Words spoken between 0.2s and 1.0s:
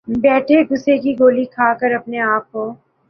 بیٹھے غصے